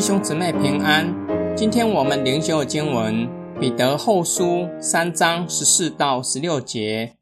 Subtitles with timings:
[0.00, 1.14] 弟兄姊妹平安。
[1.54, 3.28] 今天我们灵修的经文
[3.60, 4.44] 《彼得后书》
[4.80, 7.18] 三章十四到十六节。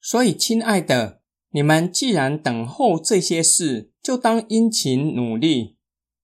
[0.00, 5.74] 所以，亲爱的，你们既然等候这些事，就当殷勤努力，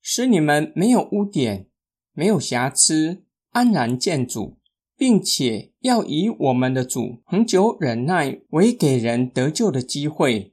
[0.01, 1.67] 使你们没有污点，
[2.13, 4.59] 没有瑕疵，安然见主，
[4.97, 10.53] 并且要以我们的主恒久忍耐为给人得救的机会。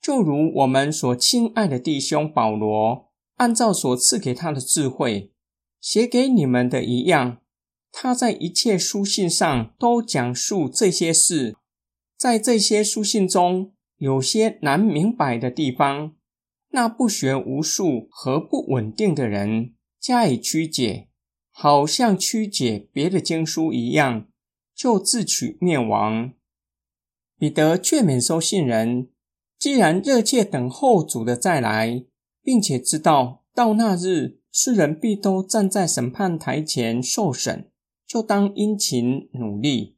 [0.00, 3.08] 就如我们所亲爱的弟兄保罗，
[3.42, 5.32] 按照所赐给他的智慧
[5.80, 7.38] 写给你们的一样，
[7.90, 11.56] 他在一切书信上都讲述这些事。
[12.16, 16.14] 在这些书信中，有些难明白的地方，
[16.70, 21.08] 那不学无术和不稳定的人加以曲解，
[21.50, 24.28] 好像曲解别的经书一样，
[24.72, 26.32] 就自取灭亡。
[27.36, 29.08] 彼得劝勉收信人。
[29.58, 32.04] 既然热切等候主的再来，
[32.42, 37.70] 并且知道到那日，世人必都站在审判台前受审，
[38.06, 39.96] 就当殷勤努力。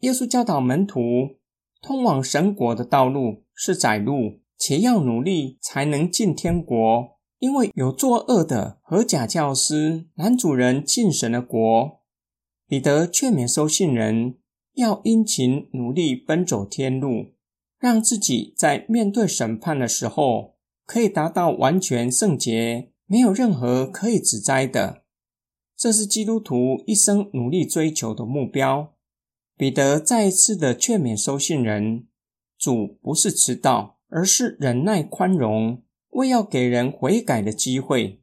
[0.00, 1.38] 耶稣教导门徒，
[1.80, 12.00] 通往神国的道路是窄路，且要努力才能进天国，因为有作恶的和假教师男主人进神的国。
[12.68, 14.36] 彼得劝勉收信人
[14.74, 17.32] 要殷勤努力奔走天路。
[17.78, 20.54] 让自己在面对审判的时候，
[20.86, 25.02] 可以达到完全圣洁，没有任何可以指摘的。
[25.76, 28.94] 这是基督徒一生努力追求的目标。
[29.54, 32.06] 彼得再一次的劝勉收信人：
[32.58, 35.82] 主不是迟到，而是忍耐宽容，
[36.12, 38.22] 为要给人悔改的机会。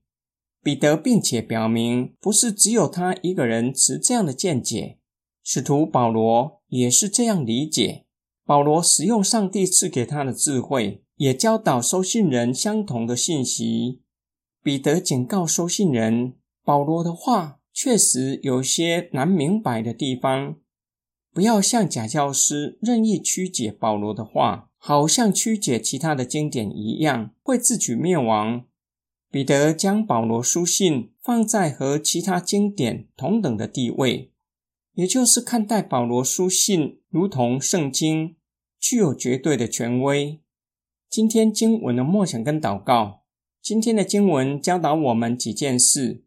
[0.63, 4.97] 彼得并且表明，不是只有他一个人持这样的见解，
[5.43, 8.07] 使徒保罗也是这样理解。
[8.43, 14.01] 保罗使用上帝赐给他的智慧，也教导收信人相同的信息。
[14.61, 20.57] 彼得警告收信人，保罗的话确实有些难明白的地方，
[21.33, 28.65] 不要像假教师任意曲解保罗的话，好像曲解其他的经典一样，会自取灭亡。
[29.31, 34.31] 彼得将保罗书信放在和其他经典同等的地位，
[34.93, 38.35] 也就是看待保罗书信如同圣经。
[38.81, 40.39] 具有绝对的权威。
[41.09, 43.23] 今天经文的默想跟祷告，
[43.61, 46.23] 今天的经文教导我们几件事。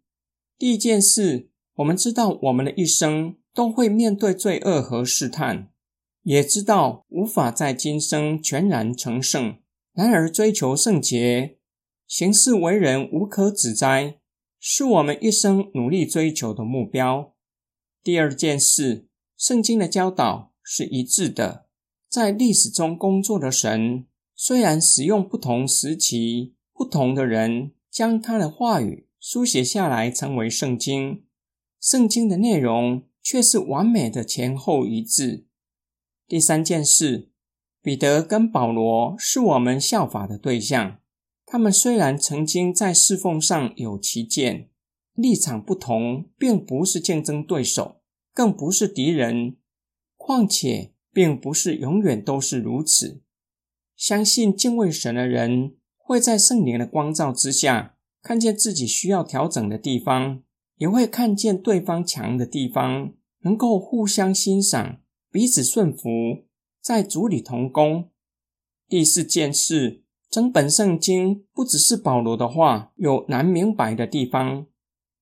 [0.58, 5.70] 第一件事，我们知道我们的一生都会面对罪恶和试探，
[6.22, 9.56] 也知道无法在今生全然成圣。
[9.92, 11.58] 然而，追求圣洁、
[12.06, 14.18] 行事为人无可指摘，
[14.60, 17.34] 是我们一生努力追求的目标。
[18.02, 21.66] 第二件事，圣经的教导是一致的。
[22.08, 31.22] 在历史中工作的神，虽然使用不同时期、不同的人，将他的话语书写下来成为圣经，
[31.80, 35.46] 圣经的内容却是完美的前后一致。
[36.26, 37.30] 第三件事，
[37.80, 40.98] 彼得跟保罗是我们效法的对象。
[41.46, 44.68] 他们虽然曾经在侍奉上有歧见，
[45.14, 48.00] 立场不同，并不是竞争对手，
[48.34, 49.56] 更不是敌人。
[50.16, 53.22] 况且，并不是永远都是如此。
[53.96, 55.76] 相信敬畏神的人
[56.12, 60.42] 会在圣灵的光照之下，看见自己需要调整的地方，
[60.76, 63.14] 也会看见对方强的地方，
[63.44, 65.00] 能够互相欣赏，
[65.30, 66.44] 彼此顺服，
[66.82, 68.10] 在主里同工。
[68.86, 74.66] 第四件事，整本圣经不只是保罗的话有难明白的地方，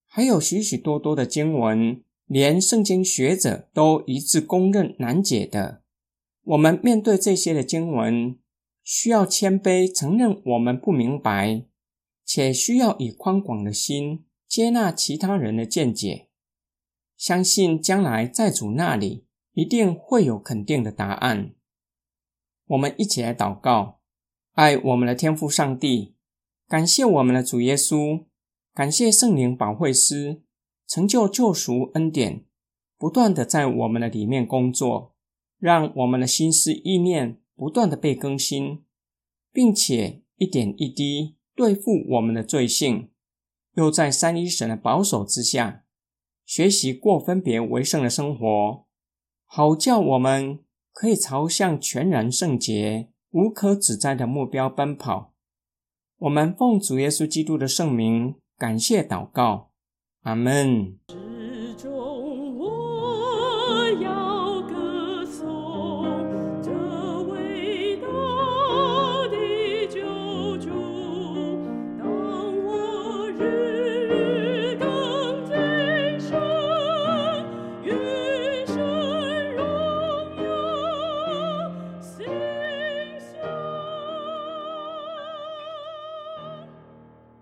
[0.09, 5.83] 还有许许多多的经文，连圣经学者都一致公认难解的。
[6.43, 8.37] 我们面对这些的经文，
[8.93, 11.65] 需要谦卑承认我们不明白，
[12.25, 16.29] 且需要以宽广的心接纳其他人的见解，
[17.17, 21.55] 相信将来在主那里一定会有肯定的答案。
[22.67, 24.01] 我们一起来祷告：
[24.55, 26.17] 爱我们的天父上帝，
[26.67, 28.25] 感谢我们的主耶稣，
[28.75, 30.43] 感谢圣灵保惠师
[30.89, 32.45] 成就救赎恩典，
[32.99, 35.15] 不断的在我们的里面工作。
[35.61, 38.85] 让我们的心思意念不断的被更新，
[39.53, 43.11] 并且一点一滴对付我们的罪性，
[43.75, 45.85] 又在三一神的保守之下，
[46.47, 48.87] 学习过分别为圣的生活，
[49.45, 50.61] 好叫我们
[50.95, 55.35] 可以朝向全然圣洁、无可指摘的目标奔跑。
[56.21, 59.71] 我们奉主耶稣基督的圣名，感谢祷告，
[60.23, 60.99] 阿门。